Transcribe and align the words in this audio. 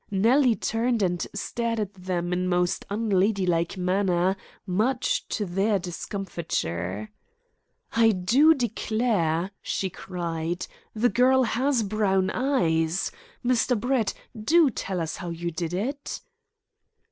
Nellie 0.09 0.55
turned 0.55 1.03
and 1.03 1.27
stared 1.35 1.79
at 1.79 1.93
them 1.93 2.33
in 2.33 2.47
most 2.47 2.85
unladylike 2.89 3.77
manner, 3.77 4.35
much 4.65 5.27
to 5.27 5.45
their 5.45 5.77
discomfiture. 5.77 7.11
"I 7.91 8.09
do 8.09 8.55
declare," 8.55 9.51
she 9.61 9.91
cried, 9.91 10.65
"the 10.95 11.09
girl 11.09 11.43
has 11.43 11.83
brown 11.83 12.31
eyes! 12.31 13.11
Mr. 13.45 13.79
Brett, 13.79 14.15
do 14.35 14.71
tell 14.71 14.99
us 14.99 15.17
how 15.17 15.29
you 15.29 15.51
did 15.51 15.71
it." 15.71 16.19